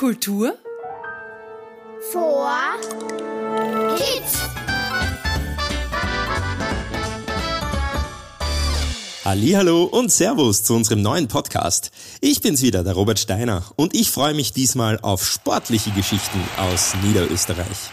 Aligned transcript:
Kultur 0.00 0.54
vor 2.10 2.50
Kids. 3.98 4.38
Hallo 9.26 9.84
und 9.84 10.10
Servus 10.10 10.64
zu 10.64 10.74
unserem 10.74 11.02
neuen 11.02 11.28
Podcast. 11.28 11.90
Ich 12.22 12.40
bin's 12.40 12.62
wieder, 12.62 12.82
der 12.82 12.94
Robert 12.94 13.18
Steiner, 13.18 13.62
und 13.76 13.94
ich 13.94 14.10
freue 14.10 14.32
mich 14.32 14.54
diesmal 14.54 14.98
auf 15.02 15.26
sportliche 15.26 15.90
Geschichten 15.90 16.40
aus 16.56 16.94
Niederösterreich. 17.02 17.90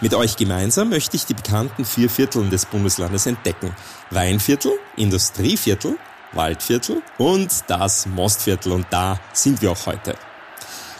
Mit 0.00 0.14
euch 0.14 0.36
gemeinsam 0.36 0.88
möchte 0.88 1.16
ich 1.16 1.26
die 1.26 1.34
bekannten 1.34 1.84
vier 1.84 2.10
Vierteln 2.10 2.50
des 2.50 2.66
Bundeslandes 2.66 3.24
entdecken. 3.26 3.72
Weinviertel, 4.10 4.72
Industrieviertel, 4.96 5.96
Waldviertel 6.32 7.02
und 7.18 7.52
das 7.68 8.06
Mostviertel 8.06 8.72
und 8.72 8.86
da 8.90 9.20
sind 9.32 9.62
wir 9.62 9.70
auch 9.70 9.86
heute. 9.86 10.16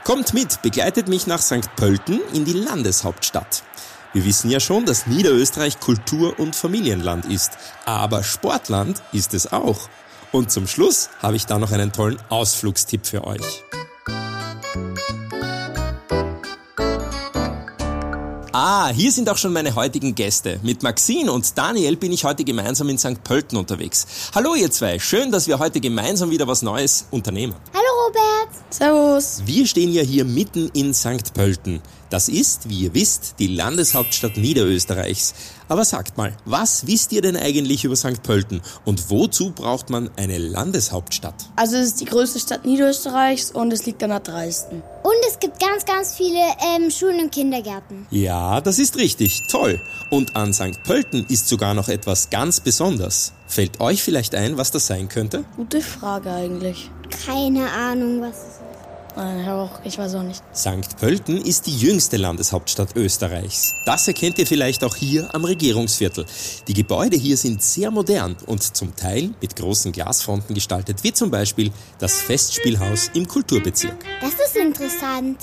Kommt 0.07 0.35
mit, 0.35 0.63
begleitet 0.63 1.09
mich 1.09 1.27
nach 1.27 1.43
St. 1.43 1.69
Pölten 1.75 2.21
in 2.33 2.45
die 2.45 2.53
Landeshauptstadt. 2.53 3.65
Wir 4.13 4.25
wissen 4.25 4.49
ja 4.53 4.61
schon, 4.61 4.87
dass 4.87 5.09
Niederösterreich 5.09 5.81
Kultur- 5.81 6.39
und 6.39 6.55
Familienland 6.55 7.25
ist, 7.25 7.59
aber 7.87 8.23
Sportland 8.23 9.03
ist 9.11 9.35
es 9.35 9.53
auch. 9.53 9.89
Und 10.31 10.53
zum 10.53 10.69
Schluss 10.69 11.09
habe 11.21 11.35
ich 11.35 11.47
da 11.47 11.59
noch 11.59 11.73
einen 11.73 11.91
tollen 11.91 12.19
Ausflugstipp 12.29 13.05
für 13.05 13.27
euch. 13.27 13.65
Ah, 18.53 18.89
hier 18.89 19.11
sind 19.11 19.29
auch 19.29 19.37
schon 19.37 19.53
meine 19.53 19.75
heutigen 19.75 20.15
Gäste. 20.15 20.61
Mit 20.63 20.85
Maxine 20.85 21.33
und 21.33 21.59
Daniel 21.59 21.97
bin 21.97 22.13
ich 22.13 22.25
heute 22.25 22.45
gemeinsam 22.45 22.89
in 22.91 22.99
St. 22.99 23.25
Pölten 23.25 23.59
unterwegs. 23.59 24.07
Hallo 24.37 24.55
ihr 24.55 24.71
zwei, 24.71 25.01
schön, 25.01 25.33
dass 25.33 25.49
wir 25.49 25.59
heute 25.59 25.81
gemeinsam 25.81 26.31
wieder 26.31 26.47
was 26.47 26.63
Neues 26.63 27.07
unternehmen. 27.11 27.57
Hallo 27.75 27.86
Robert. 28.07 28.55
Servus. 28.71 29.43
Wir 29.47 29.67
stehen 29.67 29.93
ja 29.93 30.03
hier 30.03 30.25
mitten 30.25 30.71
in 30.75 30.95
St. 30.95 31.35
Pölten. 31.35 31.81
Das 32.09 32.29
ist, 32.29 32.69
wie 32.69 32.85
ihr 32.85 32.95
wisst, 32.95 33.35
die 33.41 33.49
Landeshauptstadt 33.49 34.37
Niederösterreichs. 34.37 35.35
Aber 35.69 35.85
sagt 35.85 36.17
mal, 36.17 36.33
was 36.45 36.87
wisst 36.87 37.11
ihr 37.13 37.21
denn 37.21 37.37
eigentlich 37.37 37.85
über 37.85 37.97
St. 37.97 38.23
Pölten 38.23 38.61
und 38.85 39.11
wozu 39.11 39.51
braucht 39.51 39.91
man 39.91 40.11
eine 40.17 40.39
Landeshauptstadt? 40.39 41.51
Also 41.57 41.77
es 41.77 41.89
ist 41.89 42.01
die 42.01 42.05
größte 42.05 42.39
Stadt 42.39 42.65
Niederösterreichs 42.65 43.51
und 43.51 43.73
es 43.73 43.87
liegt 43.87 44.03
an 44.05 44.11
der 44.11 44.21
Dreisten. 44.21 44.83
Und 45.07 45.15
es 45.29 45.39
gibt 45.39 45.61
ganz, 45.61 45.85
ganz 45.85 46.17
viele 46.17 46.41
ähm, 46.75 46.91
Schulen 46.91 47.21
und 47.21 47.31
Kindergärten. 47.31 48.09
Ja, 48.11 48.61
das 48.61 48.81
ist 48.81 48.97
richtig, 48.97 49.41
toll. 49.49 49.81
Und 50.11 50.35
an 50.35 50.53
St. 50.53 50.83
Pölten 50.83 51.25
ist 51.29 51.47
sogar 51.47 51.75
noch 51.75 51.89
etwas 51.89 52.29
ganz 52.29 52.59
Besonderes. 52.59 53.33
Fällt 53.47 53.79
euch 53.79 54.03
vielleicht 54.03 54.35
ein, 54.35 54.59
was 54.59 54.73
das 54.73 54.89
sein 54.89 55.09
könnte? 55.09 55.45
Gute 55.55 55.81
Frage 55.81 56.33
eigentlich. 56.33 56.91
Keine 57.25 57.71
Ahnung, 57.71 58.21
was 58.21 58.37
es 58.37 58.43
ist. 58.49 58.56
Nein, 59.17 59.41
ich, 59.41 59.49
auch, 59.49 59.71
ich 59.83 59.99
weiß 59.99 60.15
auch 60.17 60.23
nicht. 60.23 60.43
St. 60.55 60.99
Pölten 60.99 61.41
ist 61.41 61.67
die 61.67 61.77
jüngste 61.77 62.19
Landeshauptstadt 62.19 62.95
Österreichs. 62.97 63.73
Das 63.87 64.07
erkennt 64.07 64.39
ihr 64.39 64.47
vielleicht 64.47 64.85
auch 64.85 64.95
hier 64.95 65.35
am 65.35 65.45
Regierungsviertel. 65.45 66.27
Die 66.69 66.75
Gebäude 66.75 67.17
hier 67.17 67.39
sind 67.39 67.63
sehr 67.63 67.91
modern 67.91 68.37
und 68.45 68.63
zum 68.63 68.95
Teil 68.95 69.31
mit 69.41 69.57
großen 69.57 69.91
Glasfronten 69.93 70.55
gestaltet, 70.55 71.03
wie 71.03 71.15
zum 71.15 71.31
Beispiel 71.31 71.73
das 71.99 72.21
Festspielhaus 72.21 73.11
im 73.15 73.27
Kulturbezirk. 73.27 73.97
Das 74.21 74.35
ist 74.35 74.57
interessant. 74.57 75.39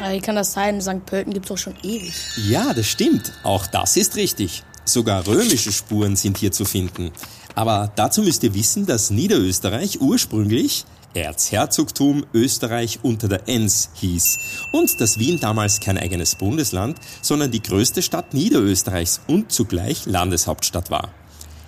Aber 0.00 0.12
wie 0.12 0.20
kann 0.20 0.36
das 0.36 0.54
sein? 0.54 0.80
St. 0.80 1.04
Pölten 1.04 1.34
gibt's 1.34 1.48
doch 1.48 1.58
schon 1.58 1.74
ewig. 1.82 2.14
Ja, 2.48 2.72
das 2.72 2.86
stimmt. 2.86 3.32
Auch 3.42 3.66
das 3.66 3.98
ist 3.98 4.16
richtig. 4.16 4.62
Sogar 4.88 5.26
römische 5.26 5.70
Spuren 5.70 6.16
sind 6.16 6.38
hier 6.38 6.50
zu 6.50 6.64
finden. 6.64 7.10
Aber 7.54 7.92
dazu 7.94 8.22
müsst 8.22 8.42
ihr 8.42 8.54
wissen, 8.54 8.86
dass 8.86 9.10
Niederösterreich 9.10 10.00
ursprünglich 10.00 10.86
Erzherzogtum 11.12 12.24
Österreich 12.32 13.00
unter 13.02 13.28
der 13.28 13.46
Enns 13.48 13.90
hieß 13.94 14.38
und 14.72 14.98
dass 14.98 15.18
Wien 15.18 15.40
damals 15.40 15.80
kein 15.80 15.98
eigenes 15.98 16.36
Bundesland, 16.36 16.96
sondern 17.20 17.50
die 17.50 17.62
größte 17.62 18.00
Stadt 18.00 18.32
Niederösterreichs 18.32 19.20
und 19.26 19.52
zugleich 19.52 20.06
Landeshauptstadt 20.06 20.90
war. 20.90 21.10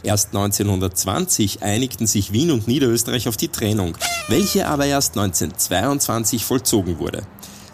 Erst 0.02 0.28
1920 0.28 1.62
einigten 1.62 2.06
sich 2.06 2.32
Wien 2.32 2.50
und 2.50 2.68
Niederösterreich 2.68 3.28
auf 3.28 3.36
die 3.36 3.48
Trennung, 3.48 3.98
welche 4.28 4.66
aber 4.66 4.86
erst 4.86 5.18
1922 5.18 6.42
vollzogen 6.42 6.98
wurde. 6.98 7.22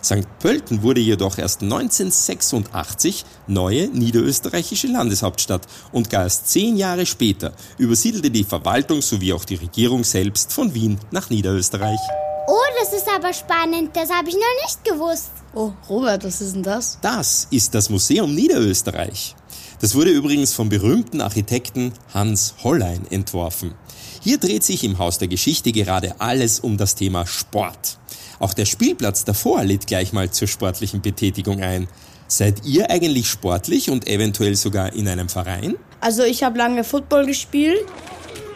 St. 0.07 0.39
Pölten 0.39 0.83
wurde 0.83 1.01
jedoch 1.01 1.37
erst 1.37 1.63
1986 1.63 3.25
neue 3.49 3.89
niederösterreichische 3.89 4.87
Landeshauptstadt 4.87 5.67
und 5.91 6.11
gar 6.11 6.23
erst 6.23 6.49
zehn 6.49 6.77
Jahre 6.77 7.07
später 7.07 7.53
übersiedelte 7.77 8.31
die 8.31 8.45
Verwaltung 8.45 9.03
sowie 9.03 9.33
auch 9.33 9.45
die 9.45 9.57
Regierung 9.57 10.05
selbst 10.05 10.53
von 10.53 10.73
Wien 10.75 11.01
nach 11.11 11.29
Niederösterreich. 11.29 11.99
Oh, 12.47 12.55
das 12.81 12.93
ist 12.93 13.09
aber 13.13 13.33
spannend. 13.33 13.97
Das 13.97 14.09
habe 14.11 14.29
ich 14.29 14.37
noch 14.37 14.65
nicht 14.65 14.85
gewusst. 14.85 15.31
Oh, 15.53 15.73
Robert, 15.89 16.23
was 16.23 16.41
ist 16.41 16.55
denn 16.55 16.63
das? 16.63 16.99
Das 17.03 17.49
ist 17.51 17.75
das 17.75 17.91
Museum 17.91 18.33
Niederösterreich. 18.33 19.35
Das 19.81 19.97
wurde 19.97 20.11
übrigens 20.11 20.55
vom 20.55 20.69
berühmten 20.69 21.21
Architekten 21.21 21.93
Hans 22.15 22.55
Hollein 22.63 23.07
entworfen. 23.11 23.75
Hier 24.23 24.39
dreht 24.39 24.63
sich 24.63 24.85
im 24.85 24.99
Haus 24.99 25.19
der 25.19 25.29
Geschichte 25.29 25.73
gerade 25.73 26.21
alles 26.21 26.61
um 26.61 26.77
das 26.77 26.95
Thema 26.95 27.27
Sport. 27.27 27.99
Auch 28.39 28.55
der 28.55 28.67
Spielplatz 28.67 29.25
davor 29.25 29.65
lädt 29.65 29.87
gleich 29.87 30.13
mal 30.13 30.31
zur 30.31 30.49
sportlichen 30.49 31.01
Betätigung 31.03 31.63
ein. 31.63 31.89
Seid 32.29 32.65
ihr 32.65 32.91
eigentlich 32.91 33.29
sportlich 33.29 33.89
und 33.91 34.07
eventuell 34.09 34.57
sogar 34.57 34.93
in 34.93 35.09
einem 35.09 35.29
Verein? 35.29 35.77
Also 36.01 36.25
ich 36.25 36.43
habe 36.43 36.59
lange 36.59 36.85
Football 36.85 37.27
gespielt 37.27 37.85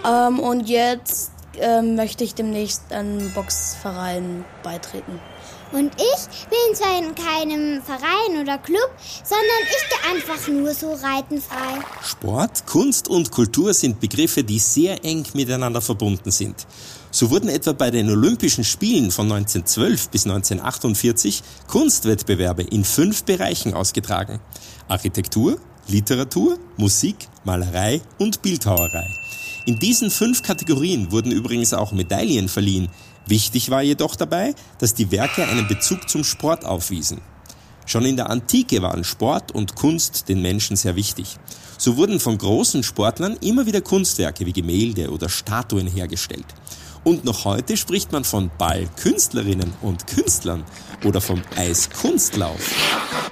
ähm, 0.07 0.41
und 0.41 0.69
jetzt 0.69 1.31
ähm, 1.59 1.97
möchte 1.97 2.25
ich 2.25 2.35
demnächst 2.35 2.93
einem 2.93 3.33
Boxverein 3.33 4.45
beitreten. 4.63 5.21
Und 5.73 5.93
ich 5.95 6.49
bin 6.49 6.75
zwar 6.75 6.99
in 6.99 7.15
keinem 7.15 7.81
Verein 7.83 8.43
oder 8.43 8.59
Club, 8.59 8.91
sondern 9.23 9.63
ich 9.63 9.89
gehe 9.89 10.11
einfach 10.13 10.49
nur 10.49 10.75
so 10.75 10.93
reitenfrei. 10.93 11.79
Sport, 12.03 12.67
Kunst 12.67 13.09
und 13.09 13.31
Kultur 13.31 13.73
sind 13.73 14.01
Begriffe, 14.01 14.43
die 14.43 14.59
sehr 14.59 15.05
eng 15.05 15.25
miteinander 15.35 15.81
verbunden 15.81 16.33
sind. 16.33 16.67
So 17.13 17.31
wurden 17.31 17.49
etwa 17.49 17.73
bei 17.73 17.91
den 17.91 18.11
Olympischen 18.11 18.65
Spielen 18.65 19.13
von 19.13 19.27
1912 19.31 20.09
bis 20.11 20.25
1948 20.25 21.43
Kunstwettbewerbe 21.69 22.63
in 22.63 22.85
fünf 22.85 23.23
Bereichen 23.25 23.75
ausgetragen. 23.75 24.41
Architektur, 24.89 25.59
Literatur, 25.87 26.59
Musik, 26.77 27.29
Malerei 27.45 28.01
und 28.19 28.43
Bildhauerei. 28.43 29.07
In 29.67 29.79
diesen 29.79 30.11
fünf 30.11 30.43
Kategorien 30.43 31.13
wurden 31.13 31.33
übrigens 31.33 31.75
auch 31.75 31.93
Medaillen 31.93 32.49
verliehen. 32.49 32.89
Wichtig 33.27 33.71
war 33.71 33.83
jedoch 33.83 34.17
dabei, 34.17 34.55
dass 34.79 34.95
die 34.95 35.11
Werke 35.11 35.47
einen 35.47 35.69
Bezug 35.69 36.09
zum 36.09 36.25
Sport 36.25 36.65
aufwiesen. 36.65 37.21
Schon 37.87 38.05
in 38.05 38.17
der 38.17 38.31
Antike 38.31 38.83
waren 38.83 39.05
Sport 39.05 39.53
und 39.53 39.75
Kunst 39.75 40.29
den 40.29 40.41
Menschen 40.41 40.77
sehr 40.77 40.97
wichtig. 40.97 41.37
So 41.77 41.97
wurden 41.97 42.21
von 42.21 42.39
großen 42.39 42.83
Sportlern 42.83 43.37
immer 43.41 43.67
wieder 43.67 43.81
Kunstwerke 43.81 44.47
wie 44.47 44.53
Gemälde 44.53 45.11
oder 45.11 45.29
Statuen 45.29 45.87
hergestellt. 45.87 46.47
Und 47.03 47.25
noch 47.25 47.45
heute 47.45 47.77
spricht 47.77 48.13
man 48.13 48.25
von 48.25 48.51
Ballkünstlerinnen 48.59 49.73
und 49.83 50.07
Künstlern 50.07 50.65
oder 51.05 51.21
vom 51.21 51.43
Eiskunstlauf. 51.57 53.30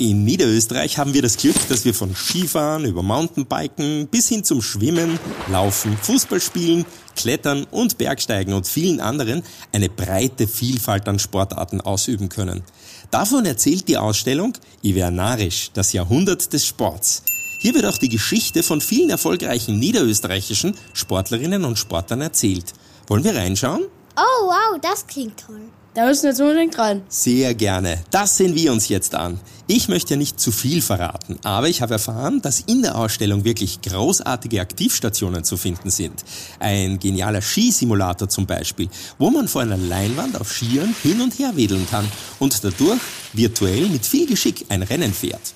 In 0.00 0.24
Niederösterreich 0.24 0.96
haben 0.96 1.12
wir 1.12 1.20
das 1.20 1.36
Glück, 1.36 1.56
dass 1.68 1.84
wir 1.84 1.92
von 1.92 2.16
Skifahren 2.16 2.86
über 2.86 3.02
Mountainbiken 3.02 4.08
bis 4.08 4.30
hin 4.30 4.42
zum 4.42 4.62
Schwimmen, 4.62 5.20
Laufen, 5.48 5.94
Fußballspielen, 5.94 6.86
Klettern 7.16 7.66
und 7.70 7.98
Bergsteigen 7.98 8.54
und 8.54 8.66
vielen 8.66 9.00
anderen 9.00 9.42
eine 9.72 9.90
breite 9.90 10.48
Vielfalt 10.48 11.06
an 11.06 11.18
Sportarten 11.18 11.82
ausüben 11.82 12.30
können. 12.30 12.62
Davon 13.10 13.44
erzählt 13.44 13.88
die 13.88 13.98
Ausstellung 13.98 14.54
Ivernarisch, 14.80 15.70
das 15.74 15.92
Jahrhundert 15.92 16.50
des 16.54 16.64
Sports. 16.64 17.22
Hier 17.60 17.74
wird 17.74 17.84
auch 17.84 17.98
die 17.98 18.08
Geschichte 18.08 18.62
von 18.62 18.80
vielen 18.80 19.10
erfolgreichen 19.10 19.78
niederösterreichischen 19.78 20.78
Sportlerinnen 20.94 21.66
und 21.66 21.78
Sportlern 21.78 22.22
erzählt. 22.22 22.72
Wollen 23.06 23.24
wir 23.24 23.36
reinschauen? 23.36 23.82
Oh, 24.16 24.46
wow, 24.46 24.80
das 24.80 25.06
klingt 25.06 25.44
toll. 25.46 25.60
Da 25.92 26.06
müssen 26.06 26.22
wir 26.22 26.30
jetzt 26.30 26.40
unbedingt 26.40 26.78
rein. 26.78 27.02
Sehr 27.08 27.52
gerne. 27.54 27.98
Das 28.12 28.36
sehen 28.36 28.54
wir 28.54 28.70
uns 28.70 28.88
jetzt 28.88 29.16
an. 29.16 29.40
Ich 29.66 29.88
möchte 29.88 30.14
ja 30.14 30.16
nicht 30.16 30.38
zu 30.38 30.52
viel 30.52 30.82
verraten, 30.82 31.38
aber 31.42 31.68
ich 31.68 31.82
habe 31.82 31.94
erfahren, 31.94 32.40
dass 32.42 32.60
in 32.60 32.82
der 32.82 32.96
Ausstellung 32.96 33.44
wirklich 33.44 33.80
großartige 33.82 34.60
Aktivstationen 34.60 35.42
zu 35.42 35.56
finden 35.56 35.90
sind. 35.90 36.24
Ein 36.60 37.00
genialer 37.00 37.42
Skisimulator 37.42 38.28
zum 38.28 38.46
Beispiel, 38.46 38.88
wo 39.18 39.30
man 39.30 39.48
vor 39.48 39.62
einer 39.62 39.76
Leinwand 39.76 40.40
auf 40.40 40.52
Skiern 40.52 40.94
hin 41.02 41.20
und 41.20 41.38
her 41.40 41.56
wedeln 41.56 41.86
kann 41.90 42.10
und 42.38 42.62
dadurch 42.62 43.00
virtuell 43.32 43.88
mit 43.88 44.06
viel 44.06 44.26
Geschick 44.26 44.66
ein 44.68 44.82
Rennen 44.82 45.12
fährt. 45.12 45.54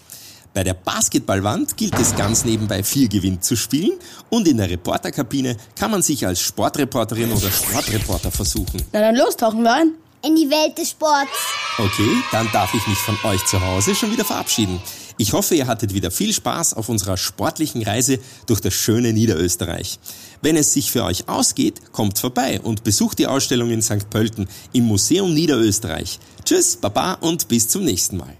Bei 0.52 0.62
der 0.62 0.75
Basketballwand 0.75 1.76
gilt 1.76 1.98
es 1.98 2.14
ganz 2.14 2.44
nebenbei 2.44 2.82
viel 2.84 3.08
Gewinn 3.08 3.40
zu 3.42 3.56
spielen 3.56 3.98
und 4.30 4.46
in 4.46 4.56
der 4.56 4.70
Reporterkabine 4.70 5.56
kann 5.76 5.90
man 5.90 6.02
sich 6.02 6.26
als 6.26 6.40
Sportreporterin 6.40 7.32
oder 7.32 7.50
Sportreporter 7.50 8.30
versuchen. 8.30 8.82
Na 8.92 9.00
dann 9.00 9.16
los, 9.16 9.37
tauchen 9.37 9.62
wir 9.62 9.72
ein. 9.72 9.94
In 10.26 10.37
die 10.37 10.49
Welt 10.50 10.79
des 10.79 10.91
Sports. 10.91 11.31
Okay, 11.76 12.17
dann 12.32 12.49
darf 12.53 12.73
ich 12.73 12.87
mich 12.87 12.99
von 12.99 13.19
euch 13.25 13.44
zu 13.44 13.61
Hause 13.61 13.94
schon 13.94 14.11
wieder 14.11 14.25
verabschieden. 14.25 14.81
Ich 15.19 15.32
hoffe, 15.32 15.55
ihr 15.55 15.67
hattet 15.67 15.93
wieder 15.93 16.11
viel 16.11 16.32
Spaß 16.32 16.75
auf 16.75 16.88
unserer 16.88 17.17
sportlichen 17.17 17.82
Reise 17.82 18.19
durch 18.47 18.61
das 18.61 18.75
schöne 18.75 19.12
Niederösterreich. 19.12 19.99
Wenn 20.41 20.56
es 20.56 20.73
sich 20.73 20.91
für 20.91 21.05
euch 21.05 21.29
ausgeht, 21.29 21.93
kommt 21.93 22.19
vorbei 22.19 22.61
und 22.61 22.85
besucht 22.85 23.19
die 23.19 23.26
Ausstellung 23.26 23.71
in 23.71 23.82
St. 23.82 24.09
Pölten 24.09 24.49
im 24.73 24.85
Museum 24.85 25.35
Niederösterreich. 25.35 26.19
Tschüss, 26.44 26.76
Baba 26.76 27.15
und 27.21 27.49
bis 27.49 27.69
zum 27.69 27.85
nächsten 27.85 28.17
Mal. 28.17 28.35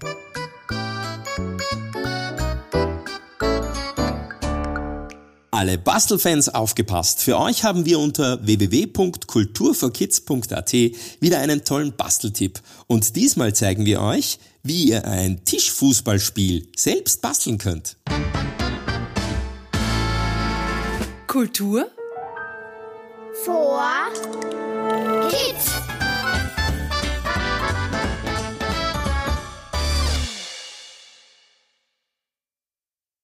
Alle 5.55 5.77
Bastelfans 5.77 6.49
aufgepasst! 6.49 7.21
Für 7.21 7.39
euch 7.39 7.63
haben 7.63 7.85
wir 7.85 7.99
unter 7.99 8.45
www.kulturforkids.at 8.45 10.73
wieder 10.73 11.39
einen 11.39 11.63
tollen 11.63 11.95
Basteltipp. 11.95 12.59
Und 12.87 13.15
diesmal 13.15 13.55
zeigen 13.55 13.85
wir 13.85 14.01
euch, 14.01 14.37
wie 14.63 14.89
ihr 14.89 15.07
ein 15.07 15.45
Tischfußballspiel 15.45 16.67
selbst 16.75 17.21
basteln 17.21 17.57
könnt. 17.57 17.95
Kultur 21.25 21.87
vor 23.45 23.81
Kids. 25.29 25.94